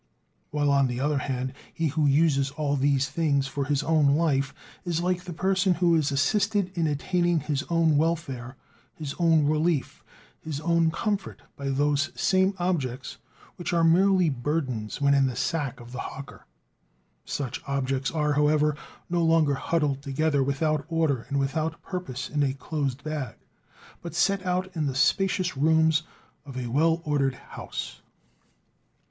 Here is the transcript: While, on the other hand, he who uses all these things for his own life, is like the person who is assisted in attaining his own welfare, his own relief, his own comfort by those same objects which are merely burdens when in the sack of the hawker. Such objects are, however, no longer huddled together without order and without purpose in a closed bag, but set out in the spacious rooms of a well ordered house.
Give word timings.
While, 0.49 0.71
on 0.71 0.87
the 0.87 0.99
other 0.99 1.19
hand, 1.19 1.53
he 1.71 1.89
who 1.89 2.07
uses 2.07 2.49
all 2.49 2.75
these 2.75 3.07
things 3.07 3.45
for 3.45 3.65
his 3.65 3.83
own 3.83 4.15
life, 4.15 4.51
is 4.83 4.99
like 4.99 5.25
the 5.25 5.31
person 5.31 5.75
who 5.75 5.93
is 5.93 6.11
assisted 6.11 6.75
in 6.75 6.87
attaining 6.87 7.41
his 7.41 7.63
own 7.69 7.97
welfare, 7.97 8.55
his 8.95 9.13
own 9.19 9.45
relief, 9.45 10.03
his 10.39 10.59
own 10.61 10.89
comfort 10.89 11.43
by 11.55 11.69
those 11.69 12.09
same 12.19 12.55
objects 12.57 13.19
which 13.57 13.73
are 13.73 13.83
merely 13.83 14.27
burdens 14.27 14.99
when 14.99 15.13
in 15.13 15.27
the 15.27 15.35
sack 15.35 15.79
of 15.79 15.91
the 15.91 15.99
hawker. 15.99 16.47
Such 17.23 17.61
objects 17.67 18.09
are, 18.09 18.33
however, 18.33 18.75
no 19.07 19.23
longer 19.23 19.53
huddled 19.53 20.01
together 20.01 20.41
without 20.43 20.83
order 20.89 21.27
and 21.29 21.37
without 21.39 21.79
purpose 21.83 22.27
in 22.27 22.41
a 22.41 22.55
closed 22.55 23.03
bag, 23.03 23.35
but 24.01 24.15
set 24.15 24.43
out 24.47 24.75
in 24.75 24.87
the 24.87 24.95
spacious 24.95 25.55
rooms 25.55 26.01
of 26.43 26.57
a 26.57 26.65
well 26.65 27.03
ordered 27.05 27.35
house. 27.35 28.01